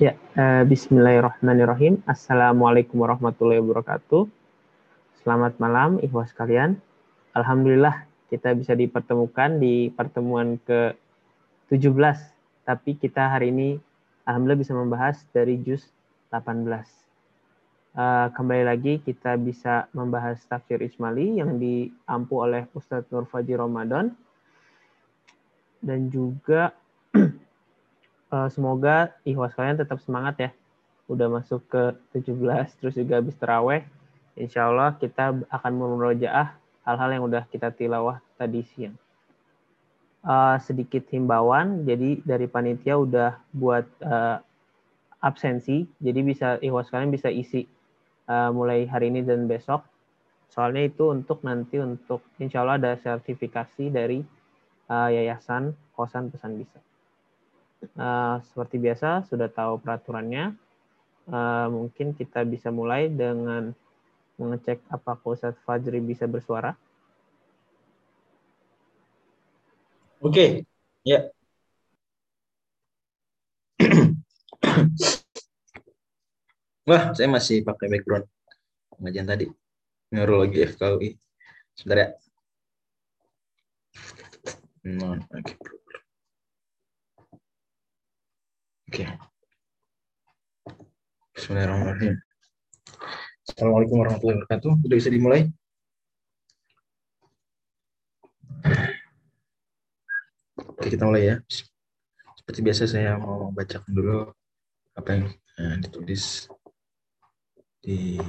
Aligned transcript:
Ya, 0.00 0.16
uh, 0.40 0.64
Bismillahirrahmanirrahim. 0.64 2.00
Assalamualaikum 2.08 3.04
warahmatullahi 3.04 3.60
wabarakatuh. 3.60 4.24
Selamat 5.20 5.60
malam, 5.60 6.00
ikhwas 6.00 6.32
kalian. 6.32 6.80
Alhamdulillah 7.36 8.08
kita 8.32 8.56
bisa 8.56 8.72
dipertemukan 8.72 9.60
di 9.60 9.92
pertemuan 9.92 10.56
ke-17. 10.64 12.18
Tapi 12.64 12.96
kita 12.96 13.36
hari 13.36 13.52
ini 13.52 13.76
Alhamdulillah 14.24 14.64
bisa 14.64 14.72
membahas 14.72 15.28
dari 15.28 15.60
juz 15.60 15.84
18. 16.32 16.72
Uh, 17.92 18.32
kembali 18.32 18.64
lagi 18.64 18.96
kita 18.96 19.36
bisa 19.36 19.92
membahas 19.92 20.40
tafsir 20.48 20.80
Ismaili 20.80 21.36
yang 21.36 21.60
diampu 21.60 22.40
oleh 22.40 22.64
Ustadz 22.72 23.12
Nur 23.12 23.28
Faji 23.28 23.60
Ramadan. 23.60 24.16
Dan 25.84 26.08
juga 26.08 26.72
uh, 28.32 28.48
semoga 28.48 29.12
ikhwas 29.28 29.52
kalian 29.52 29.76
tetap 29.76 30.00
semangat 30.00 30.34
ya. 30.40 30.50
Udah 31.06 31.28
masuk 31.28 31.60
ke 31.68 31.92
17 32.16 32.40
terus 32.80 32.96
juga 32.96 33.20
habis 33.20 33.36
terawih. 33.36 33.84
Insya 34.32 34.72
Allah 34.72 34.96
kita 34.96 35.44
akan 35.52 35.72
memurojaah 35.76 36.56
hal-hal 36.88 37.10
yang 37.12 37.24
udah 37.28 37.44
kita 37.52 37.68
tilawah 37.68 38.18
tadi 38.40 38.64
siang. 38.64 38.96
Uh, 40.22 40.54
sedikit 40.62 41.02
himbauan, 41.10 41.82
jadi 41.82 42.22
dari 42.22 42.46
panitia 42.46 42.94
udah 42.94 43.42
buat 43.50 43.84
uh, 44.06 44.38
absensi, 45.18 45.82
jadi 45.98 46.20
bisa 46.22 46.48
ikhwas 46.62 46.94
kalian 46.94 47.10
bisa 47.10 47.26
isi 47.26 47.66
uh, 48.30 48.54
mulai 48.54 48.86
hari 48.86 49.10
ini 49.10 49.26
dan 49.26 49.50
besok. 49.50 49.82
Soalnya 50.46 50.86
itu 50.86 51.10
untuk 51.10 51.42
nanti 51.42 51.82
untuk 51.82 52.22
insya 52.38 52.62
Allah 52.62 52.78
ada 52.78 52.92
sertifikasi 53.02 53.90
dari 53.90 54.22
uh, 54.86 55.10
yayasan 55.10 55.74
kosan 55.98 56.30
pesan 56.30 56.54
bisa. 56.54 56.78
Uh, 57.98 58.38
seperti 58.46 58.78
biasa 58.78 59.26
sudah 59.26 59.50
tahu 59.50 59.82
peraturannya. 59.82 60.54
Uh, 61.26 61.66
mungkin 61.70 62.14
kita 62.14 62.42
bisa 62.46 62.70
mulai 62.70 63.10
dengan 63.10 63.74
mengecek 64.38 64.82
apakah 64.90 65.34
Ustadz 65.34 65.58
Fajri 65.66 65.98
bisa 65.98 66.26
bersuara. 66.30 66.74
Oke, 70.22 70.30
okay. 70.30 70.50
ya. 71.02 71.26
Wah, 76.86 77.14
saya 77.14 77.26
masih 77.30 77.66
pakai 77.66 77.90
background 77.90 78.26
pengajian 78.98 79.26
tadi. 79.26 79.46
Ngaruh 80.14 80.46
lagi 80.46 80.58
FKUI. 80.70 81.10
Sebentar 81.74 81.98
ya. 81.98 82.08
Non, 84.86 85.18
oke. 85.30 85.42
Okay. 85.42 85.81
Oke. 88.92 89.08
Bismillahirrahmanirrahim. 91.32 92.20
Assalamualaikum 93.48 93.96
warahmatullahi 94.04 94.36
wabarakatuh. 94.44 94.84
Sudah 94.84 94.96
bisa 95.00 95.08
dimulai? 95.08 95.48
Oke, 100.60 100.92
kita 100.92 101.08
mulai 101.08 101.24
ya. 101.24 101.36
Seperti 102.36 102.60
biasa 102.60 102.84
saya 102.84 103.16
mau 103.16 103.48
bacakan 103.48 103.96
dulu 103.96 104.28
apa 104.92 105.08
yang 105.08 105.24
eh, 105.32 105.76
ditulis 105.88 106.52
di 107.80 108.20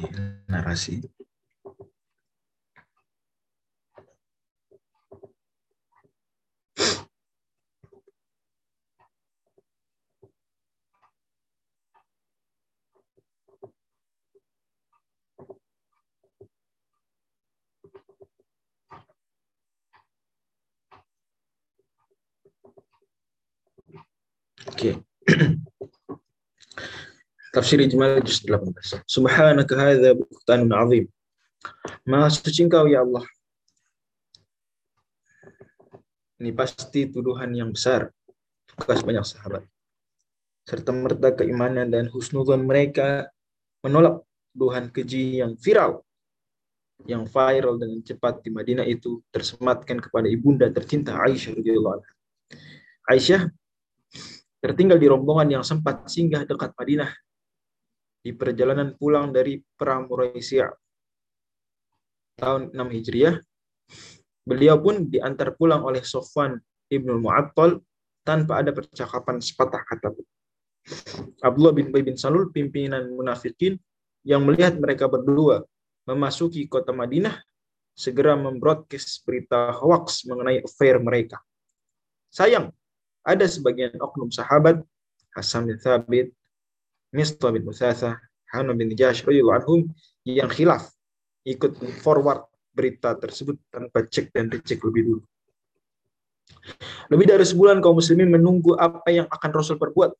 narasi. 0.47 1.03
Oke. 24.83 24.99
Tafsir 27.55 27.79
Ijmal 27.79 28.19
juz 28.19 28.44
18. 28.44 28.99
Subhanaka 29.07 29.79
hadza 29.79 30.11
buhtanun 30.11 30.75
azim. 30.75 31.05
Maha 32.03 32.27
suci 32.27 32.67
engkau 32.67 32.91
ya 32.91 32.99
Allah. 32.99 33.23
Ini 36.44 36.51
pasti 36.51 37.07
tuduhan 37.07 37.55
yang 37.55 37.71
besar. 37.71 38.11
Tugas 38.67 38.99
banyak 39.07 39.23
sahabat. 39.23 39.63
Serta 40.67 40.91
merta 40.91 41.31
keimanan 41.31 41.88
dan 41.88 42.11
husnuzon 42.11 42.67
mereka 42.67 43.31
menolak 43.88 44.19
tuduhan 44.51 44.91
keji 44.91 45.39
yang 45.39 45.55
viral. 45.63 46.03
Yang 47.07 47.31
viral 47.31 47.79
dengan 47.79 48.03
cepat 48.03 48.44
di 48.44 48.51
Madinah 48.51 48.83
itu 48.83 49.23
tersematkan 49.31 50.03
kepada 50.03 50.27
ibunda 50.27 50.67
tercinta 50.75 51.15
Aisyah 51.23 51.55
radhiyallahu 51.55 51.95
anha. 52.03 52.11
Aisyah 53.07 53.47
tertinggal 54.63 54.96
di 54.96 55.12
rombongan 55.12 55.59
yang 55.59 55.63
sempat 55.68 56.07
singgah 56.07 56.47
dekat 56.47 56.72
Madinah 56.79 57.12
di 58.24 58.31
perjalanan 58.31 58.96
pulang 58.96 59.35
dari 59.35 59.59
Perang 59.59 60.07
Muraisiyah 60.07 60.72
tahun 62.40 62.72
6 62.72 62.96
Hijriah. 62.96 63.35
Beliau 64.47 64.79
pun 64.79 65.12
diantar 65.12 65.59
pulang 65.59 65.84
oleh 65.84 66.00
Sofwan 66.00 66.56
Ibnu 66.88 67.19
Mu'attal 67.19 67.84
tanpa 68.24 68.63
ada 68.63 68.72
percakapan 68.72 69.44
sepatah 69.44 69.84
kata 69.84 70.16
pun. 70.16 70.24
Abdullah 71.44 71.75
bin 71.75 71.91
Ubay 71.91 72.03
bin 72.03 72.16
Salul, 72.16 72.51
pimpinan 72.51 73.12
munafikin 73.12 73.75
yang 74.24 74.47
melihat 74.47 74.80
mereka 74.80 75.12
berdua 75.12 75.63
memasuki 76.07 76.68
kota 76.68 76.91
Madinah, 76.95 77.35
segera 77.95 78.35
membroadcast 78.35 79.24
berita 79.28 79.75
hoax 79.75 80.28
mengenai 80.28 80.63
affair 80.63 81.00
mereka. 81.00 81.40
Sayang, 82.31 82.72
ada 83.23 83.47
sebagian 83.47 83.95
oknum 84.00 84.29
sahabat 84.29 84.84
Hasan 85.34 85.66
bin 85.66 85.79
Thabit, 85.79 86.29
Mistah 87.09 87.50
bin 87.50 87.66
Musasa, 87.66 88.19
Hanum 88.53 88.78
bin 88.78 88.94
Jash 88.94 89.25
anhum 89.25 89.89
yang 90.28 90.51
khilaf 90.51 90.94
ikut 91.41 91.79
forward 92.06 92.45
berita 92.73 93.17
tersebut 93.17 93.57
tanpa 93.73 94.06
cek 94.06 94.29
dan 94.29 94.50
dicek 94.50 94.81
lebih 94.85 95.03
dulu. 95.09 95.23
Lebih 97.12 97.25
dari 97.33 97.45
sebulan 97.45 97.81
kaum 97.83 97.97
muslimin 98.00 98.29
menunggu 98.29 98.78
apa 98.78 99.09
yang 99.09 99.28
akan 99.28 99.50
Rasul 99.51 99.78
perbuat. 99.81 100.13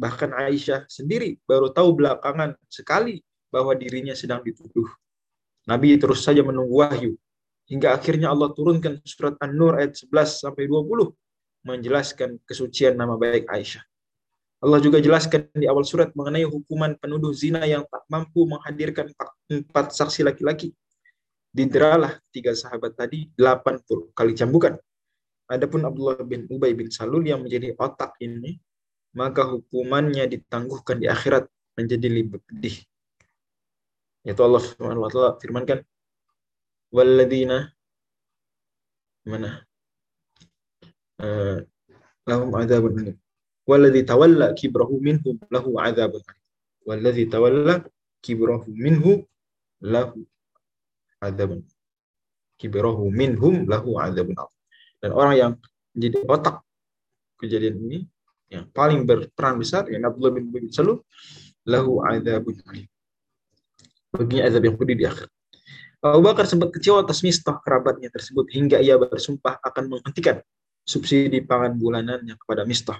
Bahkan 0.00 0.32
Aisyah 0.32 0.88
sendiri 0.88 1.36
baru 1.44 1.68
tahu 1.74 1.92
belakangan 2.00 2.56
sekali 2.70 3.20
bahwa 3.52 3.76
dirinya 3.76 4.16
sedang 4.16 4.40
dituduh. 4.40 4.88
Nabi 5.68 6.00
terus 6.00 6.24
saja 6.24 6.40
menunggu 6.40 6.80
wahyu. 6.80 7.12
Hingga 7.68 7.94
akhirnya 7.94 8.32
Allah 8.32 8.50
turunkan 8.50 8.98
surat 9.06 9.38
An-Nur 9.38 9.78
ayat 9.78 9.94
11 9.94 10.42
sampai 10.42 10.66
20 10.66 11.14
menjelaskan 11.64 12.40
kesucian 12.48 12.96
nama 12.96 13.16
baik 13.20 13.48
Aisyah. 13.48 13.84
Allah 14.60 14.80
juga 14.84 15.00
jelaskan 15.00 15.48
di 15.56 15.64
awal 15.64 15.88
surat 15.88 16.12
mengenai 16.12 16.44
hukuman 16.44 16.92
penuduh 17.00 17.32
zina 17.32 17.64
yang 17.64 17.80
tak 17.88 18.04
mampu 18.12 18.44
menghadirkan 18.44 19.08
empat 19.48 19.96
saksi 19.96 20.20
laki-laki. 20.20 20.76
Dideralah 21.50 22.20
tiga 22.28 22.52
sahabat 22.52 22.92
tadi 22.92 23.32
80 23.40 24.12
kali 24.12 24.36
cambukan. 24.36 24.76
Adapun 25.48 25.82
Abdullah 25.88 26.20
bin 26.22 26.44
Ubay 26.46 26.76
bin 26.76 26.92
Salul 26.92 27.24
yang 27.24 27.42
menjadi 27.42 27.72
otak 27.74 28.20
ini, 28.20 28.60
maka 29.16 29.48
hukumannya 29.48 30.28
ditangguhkan 30.28 31.02
di 31.02 31.08
akhirat 31.08 31.48
menjadi 31.74 32.06
lebih 32.06 32.38
pedih. 32.44 32.76
Yaitu 34.22 34.44
Allah 34.44 34.62
taala 34.76 35.40
firmankan, 35.40 35.80
"Walladzina" 36.92 37.72
mana? 39.24 39.69
Lahum 42.26 42.50
adzabun 42.56 42.92
alim. 43.00 43.16
Walladzi 43.68 44.02
tawalla 44.02 44.56
kibrahu 44.56 44.98
minhum 44.98 45.36
lahu 45.52 45.76
adzabun 45.78 46.22
alim. 46.24 46.44
Walladzi 46.88 47.24
tawalla 47.28 47.74
kibrahu 48.24 48.68
minhu 48.72 49.24
lahu 49.84 50.24
adzabun. 51.20 51.64
Kibrahu 52.60 53.08
minhum 53.12 53.68
lahu 53.68 54.00
adzabun 54.00 54.36
alim. 54.36 54.58
Dan 55.00 55.10
orang 55.16 55.34
yang 55.36 55.52
menjadi 55.96 56.16
otak 56.28 56.56
kejadian 57.40 57.76
ini 57.88 57.98
yang 58.50 58.66
paling 58.74 59.06
berperan 59.06 59.56
besar 59.56 59.86
yang 59.88 60.04
Abdullah 60.04 60.34
bin 60.34 60.50
Ubay 60.50 60.66
bin 60.66 60.72
Salul 60.72 61.00
lahu 61.64 62.02
adzabun 62.04 62.56
alim. 62.68 62.88
Baginya 64.10 64.42
azab 64.50 64.62
yang 64.66 64.74
pedih 64.74 64.96
di 64.98 65.06
akhir. 65.06 65.30
Abu 66.00 66.24
Bakar 66.24 66.48
sempat 66.48 66.72
kecewa 66.72 67.04
atas 67.04 67.20
mistah 67.20 67.60
kerabatnya 67.60 68.08
tersebut 68.08 68.48
hingga 68.56 68.80
ia 68.80 68.96
bersumpah 68.96 69.60
akan 69.60 69.84
menghentikan 69.92 70.40
subsidi 70.90 71.38
pangan 71.46 71.78
bulanannya 71.78 72.34
kepada 72.34 72.66
Mistah. 72.66 72.98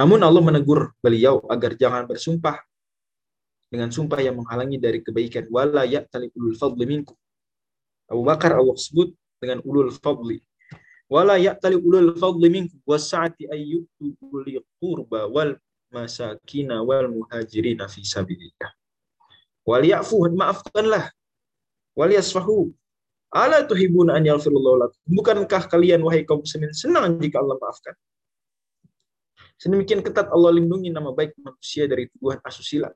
Namun 0.00 0.24
Allah 0.24 0.40
menegur 0.40 0.96
beliau 1.04 1.44
agar 1.52 1.76
jangan 1.76 2.08
bersumpah 2.08 2.56
dengan 3.68 3.92
sumpah 3.92 4.18
yang 4.24 4.40
menghalangi 4.40 4.80
dari 4.80 5.04
kebaikan. 5.04 5.46
Wala 5.52 5.84
ya'tali 5.84 6.32
ulul 6.32 6.56
fadli 6.56 6.88
minkum. 6.88 7.14
Abu 8.08 8.24
Bakar 8.24 8.56
Allah 8.56 8.74
sebut 8.80 9.12
dengan 9.36 9.60
ulul 9.62 9.92
fadli. 9.92 10.40
Wala 11.06 11.36
ya'tali 11.36 11.76
ulul 11.76 12.16
fadli 12.16 12.48
minkum 12.48 12.80
wasa'ati 12.88 13.46
ayyutu 13.52 14.16
uli 14.32 14.56
qurba 14.80 15.28
wal 15.28 15.60
masakina 15.92 16.80
wal 16.80 17.12
muhajirina 17.12 17.86
fi 17.86 18.00
sabilillah. 18.00 18.72
Wal 19.68 19.84
ya'fu 19.84 20.32
maafkanlah. 20.32 21.12
Wal 21.94 22.10
yasfahu. 22.16 22.72
Ala 23.30 23.62
tuhibuna 23.62 24.18
an 24.18 24.26
yaghfirullahu 24.26 24.76
lakum. 24.82 24.98
Bukankah 25.06 25.70
kalian 25.70 26.02
wahai 26.02 26.26
kaum 26.26 26.42
muslimin 26.42 26.74
senang 26.74 27.14
jika 27.22 27.38
Allah 27.38 27.56
maafkan? 27.62 27.94
Sedemikian 29.54 30.02
ketat 30.02 30.26
Allah 30.34 30.50
lindungi 30.56 30.90
nama 30.90 31.14
baik 31.14 31.38
manusia 31.38 31.86
dari 31.86 32.10
tuduhan 32.10 32.42
asusila. 32.42 32.90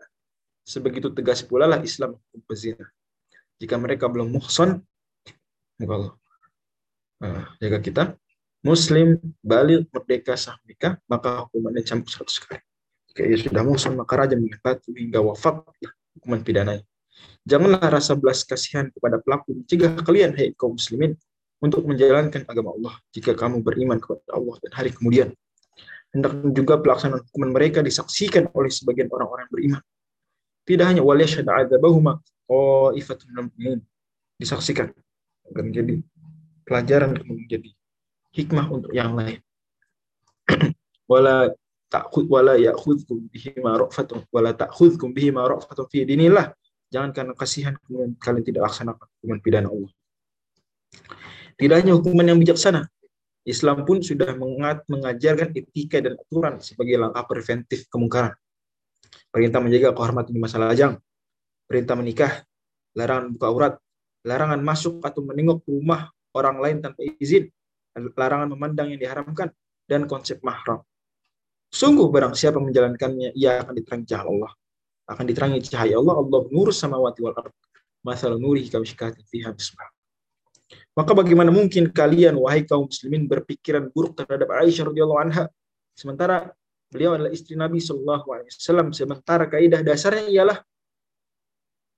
Sebegitu 0.64 1.12
tegas 1.12 1.44
pula 1.44 1.70
lah 1.70 1.78
Islam 1.84 2.18
hukum 2.18 2.40
pezina. 2.48 2.88
Jika 3.60 3.78
mereka 3.78 4.10
belum 4.10 4.32
muhson, 4.32 4.82
muka 5.78 5.92
Allah. 5.94 6.14
Nah, 7.22 7.44
jaga 7.62 7.78
kita. 7.78 8.02
Muslim, 8.64 9.20
balik, 9.44 9.92
merdeka, 9.92 10.40
sah 10.40 10.56
nikah, 10.64 10.96
maka 11.04 11.44
hukumannya 11.46 11.84
campur 11.84 12.24
100 12.24 12.42
kali. 12.48 12.64
Jika 13.12 13.20
ia 13.28 13.36
sudah 13.36 13.62
muhson, 13.62 13.92
maka 13.92 14.24
raja 14.24 14.34
batu 14.64 14.90
hingga 14.96 15.20
wafat 15.20 15.62
hukuman 16.16 16.40
pidananya. 16.40 16.82
Janganlah 17.44 17.92
rasa 17.92 18.16
belas 18.16 18.42
kasihan 18.42 18.88
kepada 18.88 19.20
pelaku 19.20 19.52
mencegah 19.52 20.00
kalian, 20.00 20.32
hai 20.34 20.56
kaum 20.56 20.76
muslimin, 20.80 21.14
untuk 21.64 21.84
menjalankan 21.88 22.44
agama 22.44 22.76
Allah 22.76 22.94
jika 23.16 23.32
kamu 23.32 23.64
beriman 23.64 23.96
kepada 23.96 24.36
Allah 24.36 24.56
dan 24.60 24.70
hari 24.76 24.92
kemudian 24.92 25.32
hendak 26.12 26.36
juga 26.52 26.76
pelaksanaan 26.78 27.24
hukuman 27.24 27.50
mereka 27.56 27.80
disaksikan 27.80 28.46
oleh 28.54 28.70
sebagian 28.70 29.08
orang-orang 29.10 29.48
beriman. 29.48 29.82
Tidak 30.68 30.84
hanya 30.86 31.02
wal 31.02 31.18
yashhad 31.18 31.48
adzabahuma 31.48 32.20
qaifatun 32.46 33.50
minhum 33.56 33.80
disaksikan 34.38 34.92
agar 35.50 35.62
menjadi 35.64 36.00
pelajaran 36.64 37.18
dan 37.18 37.24
menjadi 37.26 37.70
hikmah 38.32 38.66
untuk 38.70 38.92
yang 38.94 39.16
lain. 39.16 39.40
wala 41.10 41.50
ta'khud 41.90 42.30
wala 42.30 42.54
ya'khudhukum 42.56 43.28
bihi 43.28 43.60
ma 43.60 43.76
ra'fatun 43.76 44.24
wala 44.30 44.54
ta'khudhukum 44.54 45.12
bihi 45.12 45.34
ma 45.34 45.50
ra'fatun 45.50 45.88
fi 45.90 46.06
dinillah. 46.06 46.54
Jangan 46.94 47.10
karena 47.10 47.34
kasihan 47.34 47.74
kemudian 47.82 48.14
kalian 48.22 48.44
tidak 48.46 48.70
laksanakan 48.70 49.06
hukuman 49.18 49.38
pidana 49.42 49.66
Allah. 49.66 49.90
Tidak 51.58 51.76
hanya 51.82 51.92
hukuman 51.98 52.22
yang 52.30 52.38
bijaksana, 52.38 52.86
Islam 53.42 53.82
pun 53.82 53.98
sudah 53.98 54.30
mengajarkan 54.86 55.50
etika 55.58 55.98
dan 55.98 56.14
aturan 56.14 56.62
sebagai 56.62 56.94
langkah 56.94 57.26
preventif 57.26 57.90
kemungkaran. 57.90 58.38
Perintah 59.34 59.58
menjaga 59.58 59.90
kehormatan 59.90 60.30
di 60.30 60.38
masa 60.38 60.62
lajang, 60.62 60.94
perintah 61.66 61.98
menikah, 61.98 62.46
larangan 62.94 63.34
buka 63.34 63.46
aurat, 63.50 63.74
larangan 64.22 64.62
masuk 64.62 65.02
atau 65.02 65.26
menengok 65.26 65.66
rumah 65.66 66.14
orang 66.30 66.62
lain 66.62 66.76
tanpa 66.78 67.02
izin, 67.18 67.50
larangan 68.14 68.54
memandang 68.54 68.94
yang 68.94 69.02
diharamkan, 69.02 69.50
dan 69.90 70.06
konsep 70.06 70.38
mahram. 70.46 70.80
Sungguh 71.74 72.06
barang 72.06 72.38
siapa 72.38 72.62
menjalankannya, 72.62 73.34
ia 73.34 73.66
akan 73.66 73.74
diterangi 73.74 74.06
cahaya 74.06 74.30
Allah. 74.30 74.52
Akan 75.04 75.28
diterangi 75.28 75.60
cahaya 75.68 76.00
Allah, 76.00 76.16
Allah 76.16 76.40
nur 76.48 76.72
samawati 76.72 77.20
wal 77.20 77.36
ard. 77.36 77.52
Masal 78.04 78.36
nurihi 78.36 78.68
kamishkatin 78.68 79.24
fiha 79.28 79.52
bismillah. 79.52 79.92
Maka 80.94 81.12
bagaimana 81.12 81.50
mungkin 81.50 81.90
kalian 81.90 82.38
wahai 82.38 82.64
kaum 82.64 82.88
muslimin 82.88 83.26
berpikiran 83.26 83.90
buruk 83.90 84.16
terhadap 84.16 84.48
Aisyah 84.48 84.88
radhiyallahu 84.92 85.20
anha 85.20 85.44
sementara 85.94 86.54
beliau 86.90 87.18
adalah 87.18 87.30
istri 87.34 87.58
Nabi 87.58 87.82
Shallallahu 87.82 88.26
alaihi 88.30 88.50
wasallam 88.54 88.88
sementara 88.94 89.44
kaidah 89.50 89.82
dasarnya 89.82 90.30
ialah 90.30 90.58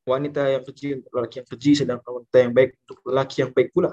wanita 0.06 0.48
yang 0.48 0.64
keji 0.64 1.02
lelaki 1.12 1.34
yang 1.42 1.48
keji 1.48 1.70
sedangkan 1.76 2.10
wanita 2.22 2.36
yang 2.40 2.52
baik 2.54 2.70
untuk 2.86 2.98
lelaki 3.04 3.36
yang 3.42 3.52
baik 3.52 3.68
pula 3.74 3.90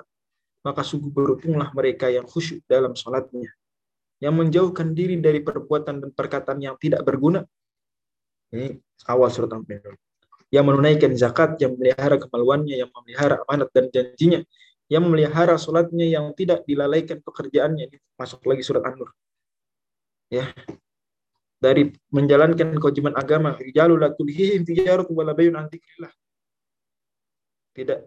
maka 0.63 0.81
sungguh 0.85 1.11
beruntunglah 1.11 1.73
mereka 1.75 2.07
yang 2.07 2.23
khusyuk 2.23 2.63
dalam 2.69 2.95
sholatnya 2.95 3.49
yang 4.23 4.31
menjauhkan 4.37 4.95
diri 4.95 5.19
dari 5.19 5.43
perbuatan 5.43 5.99
dan 5.99 6.09
perkataan 6.15 6.63
yang 6.63 6.79
tidak 6.79 7.03
berguna 7.03 7.43
ini 8.53 8.77
awal 9.09 9.33
surat 9.33 9.49
Al-Mu'minun 9.51 9.97
yang 10.53 10.69
menunaikan 10.69 11.09
zakat, 11.17 11.57
yang 11.57 11.73
memelihara 11.73 12.21
kemaluannya, 12.21 12.85
yang 12.85 12.89
memelihara 12.93 13.41
amanat 13.49 13.73
dan 13.73 13.89
janjinya, 13.89 14.45
yang 14.85 15.01
memelihara 15.01 15.57
sholatnya, 15.57 16.05
yang 16.05 16.29
tidak 16.37 16.61
dilalaikan 16.69 17.25
pekerjaannya. 17.25 17.89
Masuk 18.13 18.45
lagi 18.45 18.61
surat 18.61 18.85
An-Nur. 18.85 19.09
Ya. 20.29 20.53
Dari 21.57 21.89
menjalankan 22.13 22.77
kewajiban 22.77 23.17
agama, 23.17 23.57
Tidak 27.73 27.99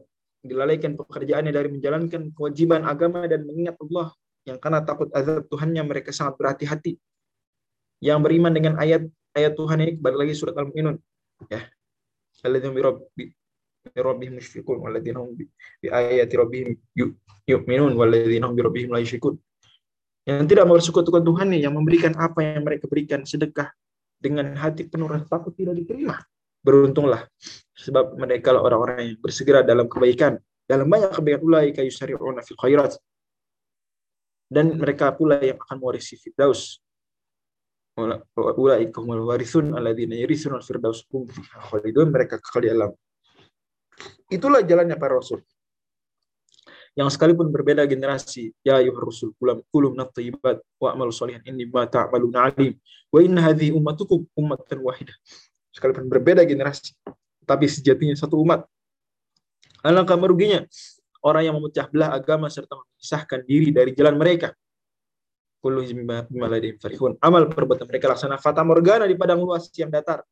dilalaikan 0.46 0.94
pekerjaannya 0.94 1.50
dari 1.50 1.68
menjalankan 1.74 2.30
kewajiban 2.30 2.86
agama 2.86 3.26
dan 3.26 3.42
mengingat 3.42 3.74
Allah 3.82 4.14
yang 4.46 4.62
karena 4.62 4.78
takut 4.86 5.10
azab 5.10 5.50
Tuhannya 5.50 5.82
mereka 5.82 6.14
sangat 6.14 6.38
berhati-hati. 6.38 6.94
Yang 7.98 8.18
beriman 8.22 8.54
dengan 8.54 8.78
ayat 8.78 9.02
ayat 9.36 9.52
Tuhan 9.52 9.78
ini 9.84 9.92
balik 10.00 10.18
lagi 10.24 10.32
surat 10.32 10.56
Al-Mu'minun 10.56 10.96
ya 11.52 11.68
alladzina 12.46 12.72
bi 12.72 12.82
rabbihim 13.94 14.34
musyrikun 14.38 14.78
walladzina 14.82 15.18
hum 15.22 15.34
bi 15.36 15.86
ayati 15.86 16.34
rabbihim 16.38 16.74
yu'minun 17.46 17.92
walladzina 17.94 18.46
hum 18.50 18.54
bi 18.54 18.62
rabbihim 18.62 18.90
la 18.94 19.00
yusyrikun. 19.02 19.38
Yang 20.26 20.46
tidak 20.50 20.66
bersekutukan 20.66 21.22
Tuhan 21.22 21.46
nih 21.54 21.70
yang 21.70 21.74
memberikan 21.78 22.12
apa 22.18 22.42
yang 22.42 22.66
mereka 22.66 22.90
berikan 22.90 23.22
sedekah 23.22 23.70
dengan 24.18 24.58
hati 24.58 24.90
penuh 24.90 25.06
rasa 25.06 25.26
takut 25.30 25.54
tidak 25.54 25.78
diterima. 25.78 26.18
Beruntunglah 26.66 27.30
sebab 27.78 28.18
mereka 28.18 28.50
lah 28.50 28.66
orang-orang 28.66 29.14
yang 29.14 29.18
bersegera 29.22 29.62
dalam 29.62 29.86
kebaikan, 29.86 30.34
dalam 30.66 30.90
banyak 30.90 31.14
kebaikan 31.14 31.42
ulai 31.46 31.70
kayu 31.70 31.94
syari'una 31.94 32.42
fil 32.42 32.58
khairat. 32.58 32.98
Dan 34.50 34.78
mereka 34.78 35.14
pula 35.14 35.38
yang 35.42 35.58
akan 35.58 35.78
mewarisi 35.78 36.18
Firdaus 36.18 36.78
ulaika 37.96 39.00
warithun 39.00 39.72
alladzina 39.72 40.14
yarithuna 40.16 40.60
firdaus. 40.60 41.04
Hum 41.08 41.24
khalidun 41.72 42.12
mereka 42.12 42.36
kekal 42.36 42.60
di 42.62 42.70
alam. 42.70 42.92
Itulah 44.28 44.60
jalannya 44.60 44.96
para 45.00 45.16
rasul. 45.16 45.40
Yang 46.96 47.16
sekalipun 47.16 47.52
berbeda 47.52 47.84
generasi 47.84 48.56
ya 48.64 48.80
ayuhar 48.80 49.04
rusul 49.04 49.36
kulam 49.36 49.60
kulum 49.68 49.92
nat-thayyibat 49.96 50.64
wa 50.80 50.88
amal 50.96 51.12
salihan 51.12 51.44
inni 51.44 51.68
ma 51.68 51.84
ta'maluna 51.84 52.52
alim. 52.52 52.76
Wa 53.12 53.20
inna 53.20 53.44
hadhihi 53.44 53.72
ummatukum 53.72 54.24
ummatan 54.32 54.80
wahidah 54.80 55.16
sekalipun 55.72 56.08
berbeda 56.08 56.40
generasi 56.48 56.96
tapi 57.44 57.68
sejatinya 57.68 58.16
satu 58.16 58.40
umat. 58.40 58.64
Alangkah 59.84 60.16
meruginya 60.16 60.64
orang 61.20 61.52
yang 61.52 61.54
memecah 61.60 61.86
belah 61.86 62.16
agama 62.16 62.48
serta 62.48 62.74
memisahkan 62.74 63.44
diri 63.44 63.68
dari 63.70 63.92
jalan 63.92 64.16
mereka 64.16 64.56
kullu 65.60 65.82
farihun. 66.80 67.18
Amal 67.20 67.48
perbuatan 67.50 67.86
mereka 67.88 68.12
laksana 68.12 68.36
fata 68.38 68.62
morgana 68.62 69.04
di 69.08 69.16
padang 69.18 69.42
luas 69.42 69.68
yang 69.74 69.90
datar. 69.90 70.22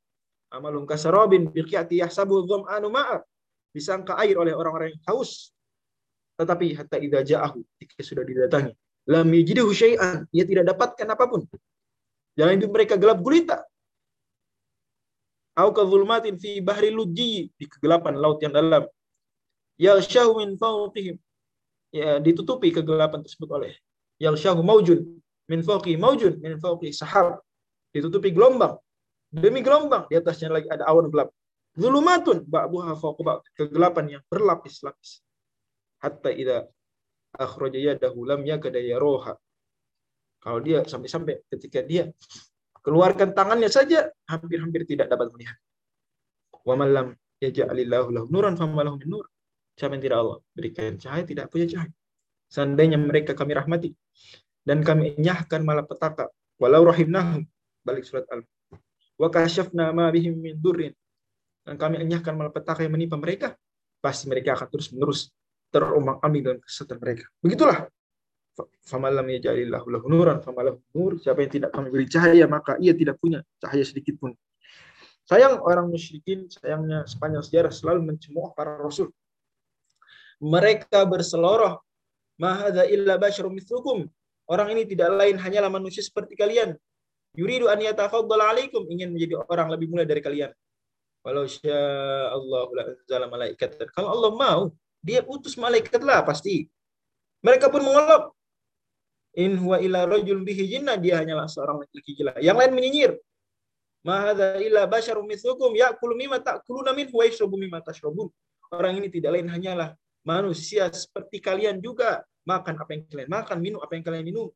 Amalun 0.55 0.87
kasarobin 0.87 1.51
biqiyati 1.51 1.99
yahsabu 1.99 2.47
dham'anu 2.47 2.89
ma'a. 2.93 3.19
Disangka 3.75 4.15
air 4.23 4.39
oleh 4.39 4.55
orang-orang 4.55 4.95
yang 4.95 5.03
haus. 5.11 5.51
Tetapi 6.39 6.67
hatta 6.79 6.97
idza 7.03 7.21
ja'ahu 7.23 7.59
ketika 7.75 8.03
sudah 8.03 8.23
didatangi, 8.27 8.75
lam 9.11 9.27
yajiduhu 9.31 9.71
syai'an, 9.75 10.27
ia 10.31 10.47
tidak 10.47 10.71
dapatkan 10.71 11.07
apa 11.11 11.25
pun. 11.27 11.43
Jalan 12.35 12.59
hidup 12.59 12.71
mereka 12.75 12.95
gelap 12.99 13.19
gulita. 13.23 13.63
Au 15.55 15.71
kadzulmatin 15.71 16.35
fi 16.35 16.59
bahri 16.59 16.91
lujji 16.91 17.55
di 17.55 17.65
kegelapan 17.71 18.19
laut 18.19 18.43
yang 18.43 18.51
dalam. 18.51 18.91
Ya 19.79 19.95
min 20.35 20.59
fawqihim. 20.59 21.19
Ya, 21.95 22.19
ditutupi 22.19 22.75
kegelapan 22.75 23.23
tersebut 23.23 23.47
oleh 23.55 23.79
yang 24.19 24.35
syahu 24.39 24.63
maujun 24.63 25.01
min 25.51 25.61
fawqi 25.63 25.97
maujun 25.99 26.39
min 26.41 26.59
fawqi 26.61 26.91
sahab. 26.95 27.41
Ditutupi 27.95 28.35
gelombang 28.35 28.75
demi 29.31 29.63
gelombang 29.63 30.07
di 30.11 30.19
atasnya 30.19 30.51
lagi 30.51 30.67
ada 30.71 30.87
awan 30.91 31.11
gelap. 31.11 31.31
Zulumatun 31.75 32.47
ba'buha 32.47 32.95
fawqa 32.99 33.43
kegelapan 33.59 34.19
yang 34.19 34.23
berlapis-lapis. 34.31 35.23
Hatta 36.03 36.31
idza 36.31 36.67
akhraja 37.35 37.79
yadahu 37.79 38.23
lam 38.31 38.47
yakada 38.47 38.79
yaroha 38.79 39.35
kalau 40.45 40.61
dia 40.61 40.85
sampai-sampai 40.85 41.41
ketika 41.49 41.81
dia 41.81 42.13
keluarkan 42.85 43.33
tangannya 43.33 43.73
saja 43.73 44.13
hampir-hampir 44.29 44.85
tidak 44.85 45.09
dapat 45.09 45.33
melihat. 45.33 45.57
Wa 46.61 46.77
man 46.77 46.89
lam 46.93 47.07
yaj'alillahu 47.41 48.13
lahu 48.13 48.27
nuran 48.29 48.55
famalahu 48.55 49.01
min 49.01 49.09
nur. 49.09 49.27
Siapa 49.75 49.97
yang 49.97 50.05
tidak 50.05 50.19
Allah? 50.21 50.39
Berikan 50.53 50.95
cahaya 51.01 51.25
tidak 51.25 51.49
punya 51.51 51.67
cahaya 51.67 51.91
seandainya 52.55 52.95
mereka 52.95 53.35
kami 53.35 53.59
rahmati 53.59 53.91
dan 54.63 54.87
kami 54.87 55.19
enyahkan 55.19 55.67
malapetaka 55.67 56.31
walau 56.63 56.87
rahimnahum 56.87 57.43
balik 57.83 58.07
surat 58.07 58.31
al. 58.31 58.47
Wa 59.19 59.27
kasyafna 59.27 59.91
ma 59.91 60.07
bihim 60.15 60.39
min 60.39 60.55
durrin 60.63 60.95
dan 61.67 61.75
kami 61.75 61.99
enyahkan 61.99 62.39
malapetaka 62.39 62.87
yang 62.87 62.95
menimpa 62.95 63.19
mereka 63.19 63.59
pasti 63.99 64.31
mereka 64.31 64.55
akan 64.55 64.69
terus 64.71 64.95
menerus 64.95 65.35
terombang 65.75 66.23
ambing 66.23 66.43
dalam 66.47 66.59
kesesatan 66.63 67.03
mereka. 67.03 67.27
Begitulah. 67.43 67.91
Famalam 68.87 69.27
yaj'alillahu 69.35 69.91
lahu 69.91 70.07
nuran 70.07 70.39
famalahu 70.39 70.79
nur 70.95 71.19
siapa 71.19 71.43
yang 71.43 71.51
tidak 71.51 71.71
kami 71.75 71.91
beri 71.91 72.07
cahaya 72.07 72.47
maka 72.47 72.79
ia 72.79 72.95
tidak 72.95 73.19
punya 73.19 73.43
cahaya 73.59 73.83
sedikit 73.83 74.15
pun. 74.15 74.31
Sayang 75.27 75.59
orang 75.59 75.91
musyrikin 75.91 76.47
sayangnya 76.47 77.03
sepanjang 77.03 77.43
sejarah 77.43 77.73
selalu 77.75 78.15
mencemooh 78.15 78.55
para 78.55 78.79
rasul. 78.79 79.11
Mereka 80.39 81.03
berseloroh 81.11 81.83
mahadza 82.39 82.85
illa 82.87 83.15
basyarum 83.19 83.55
mithlukum 83.55 84.11
Orang 84.45 84.69
ini 84.77 84.85
tidak 84.85 85.09
lain 85.17 85.41
hanyalah 85.41 85.73
manusia 85.73 86.05
seperti 86.05 86.37
kalian. 86.37 86.77
Yuridu 87.33 87.67
an 87.73 87.81
yatafaddal 87.81 88.45
alaikum 88.45 88.85
ingin 88.93 89.09
menjadi 89.11 89.41
orang 89.49 89.73
lebih 89.73 89.89
mulia 89.89 90.05
dari 90.05 90.21
kalian. 90.21 90.53
Walau 91.25 91.49
Allah 91.49 92.63
la 93.25 93.29
malaikat. 93.33 93.81
Kalau 93.97 94.09
Allah 94.13 94.31
mau, 94.37 94.61
dia 95.01 95.25
utus 95.25 95.57
malaikat 95.57 96.05
lah 96.05 96.21
pasti. 96.21 96.69
Mereka 97.41 97.73
pun 97.73 97.81
mengelak. 97.81 98.37
In 99.35 99.57
huwa 99.59 99.81
illa 99.81 100.05
rajul 100.05 100.45
bihi 100.45 100.77
jinnah. 100.77 101.01
Dia 101.01 101.25
hanyalah 101.25 101.49
seorang 101.49 101.81
laki-laki 101.81 102.13
gila. 102.13 102.37
Yang 102.39 102.57
lain 102.61 102.73
menyinyir. 102.77 103.13
Ma 104.05 104.29
hadza 104.29 104.61
illa 104.61 104.85
basyarum 104.85 105.25
mithlukum 105.25 105.73
ya'kulu 105.73 106.13
mimma 106.13 106.37
ta'kuluna 106.45 106.93
minhu 106.93 107.17
wa 107.17 107.25
yashrabu 107.25 107.57
mimma 107.57 107.81
tashrabun. 107.81 108.29
Orang 108.69 109.01
ini 109.01 109.09
tidak 109.09 109.41
lain 109.41 109.49
hanyalah 109.49 109.97
manusia 110.25 110.89
seperti 110.91 111.39
kalian 111.39 111.79
juga. 111.79 112.25
Makan 112.45 112.77
apa 112.77 112.91
yang 112.93 113.09
kalian 113.09 113.31
makan, 113.33 113.57
minum 113.57 113.81
apa 113.81 113.93
yang 113.97 114.05
kalian 114.05 114.25
minum. 114.29 114.53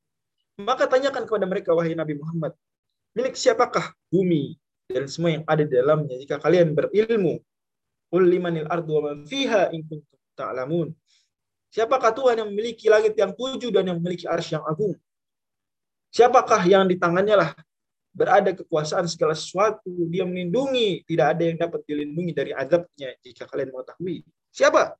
Maka 0.60 0.84
tanyakan 0.84 1.24
kepada 1.24 1.46
mereka, 1.48 1.72
wahai 1.72 1.96
Nabi 1.96 2.20
Muhammad, 2.20 2.52
milik 3.16 3.32
siapakah 3.32 3.96
bumi 4.12 4.60
dan 4.90 5.08
semua 5.08 5.40
yang 5.40 5.44
ada 5.48 5.62
di 5.64 5.72
dalamnya 5.72 6.16
jika 6.20 6.36
kalian 6.36 6.76
berilmu. 6.76 7.40
Qul 8.08 8.24
limanil 8.28 8.68
ardu 8.68 8.92
wa 8.98 9.02
man 9.12 9.24
fiha 9.24 9.72
ta'lamun. 10.36 10.92
Siapakah 11.68 12.12
Tuhan 12.16 12.40
yang 12.40 12.48
memiliki 12.48 12.88
langit 12.88 13.12
yang 13.16 13.36
tujuh 13.36 13.68
dan 13.68 13.84
yang 13.84 14.00
memiliki 14.00 14.24
arsy 14.24 14.56
yang 14.56 14.64
agung? 14.64 14.96
Siapakah 16.08 16.64
yang 16.64 16.88
di 16.88 16.96
tangannya 16.96 17.36
lah 17.36 17.50
berada 18.16 18.50
kekuasaan 18.56 19.04
segala 19.04 19.36
sesuatu, 19.36 19.92
dia 20.08 20.24
melindungi, 20.24 21.04
tidak 21.04 21.36
ada 21.36 21.42
yang 21.44 21.58
dapat 21.60 21.80
dilindungi 21.84 22.32
dari 22.32 22.52
azabnya 22.56 23.12
jika 23.20 23.44
kalian 23.44 23.70
mengetahui. 23.70 24.24
Siapa? 24.48 24.96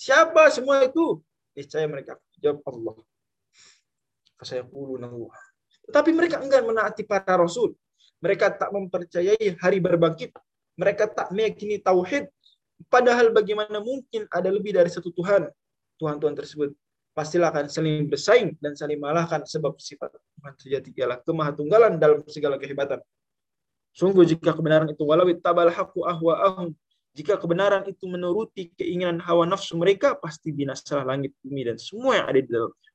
Siapa 0.00 0.48
semua 0.48 0.80
itu? 0.88 1.20
Niscaya 1.52 1.84
mereka 1.84 2.16
jawab 2.40 2.64
Allah. 2.64 2.96
Saya 4.40 4.64
Allah. 4.64 5.36
Tetapi 5.84 6.10
mereka 6.16 6.40
enggan 6.40 6.64
menaati 6.64 7.04
para 7.04 7.36
rasul. 7.36 7.76
Mereka 8.24 8.56
tak 8.56 8.72
mempercayai 8.72 9.60
hari 9.60 9.76
berbangkit. 9.76 10.32
Mereka 10.80 11.04
tak 11.12 11.28
meyakini 11.36 11.76
tauhid. 11.84 12.32
Padahal 12.88 13.28
bagaimana 13.28 13.76
mungkin 13.84 14.24
ada 14.32 14.48
lebih 14.48 14.72
dari 14.72 14.88
satu 14.88 15.12
Tuhan. 15.12 15.52
Tuhan-Tuhan 16.00 16.32
tersebut 16.32 16.72
pastilah 17.12 17.52
akan 17.52 17.68
saling 17.68 18.08
bersaing 18.08 18.56
dan 18.56 18.72
saling 18.72 18.96
malahkan 18.96 19.44
sebab 19.44 19.76
sifat 19.76 20.16
Tuhan 20.16 20.54
sejati 20.56 20.96
ialah 20.96 21.20
kemahatunggalan 21.20 22.00
dalam 22.00 22.24
segala 22.24 22.56
kehebatan. 22.56 23.04
Sungguh 23.92 24.24
jika 24.24 24.56
kebenaran 24.56 24.88
itu 24.88 25.04
walau 25.04 25.28
tabal 25.36 25.68
haqqu 25.68 26.00
ahwa'ahum 26.00 26.72
jika 27.10 27.34
kebenaran 27.36 27.82
itu 27.90 28.06
menuruti 28.06 28.70
keinginan 28.78 29.18
hawa 29.18 29.42
nafsu 29.42 29.74
mereka 29.74 30.14
pasti 30.14 30.54
binasalah 30.54 31.02
langit 31.02 31.34
bumi 31.42 31.66
dan 31.66 31.76
semua 31.76 32.22
yang 32.22 32.26
ada 32.30 32.38
di 32.38 32.50
dalamnya. 32.50 32.90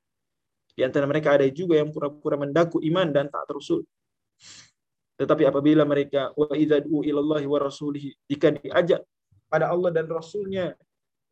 Di 0.75 0.81
antara 0.83 1.05
mereka 1.07 1.35
ada 1.35 1.47
juga 1.51 1.79
yang 1.79 1.91
pura-pura 1.91 2.35
mendaku 2.39 2.79
iman 2.83 3.07
dan 3.11 3.27
tak 3.27 3.47
terusul. 3.47 3.83
Tetapi 5.15 5.47
apabila 5.47 5.87
mereka 5.87 6.35
wa 6.35 6.51
ilallahi 6.51 7.47
wa 7.47 7.59
rasulihi 7.59 8.11
jika 8.27 8.51
diajak 8.51 9.03
pada 9.47 9.71
Allah 9.71 9.95
dan 9.95 10.11
Rasulnya 10.11 10.75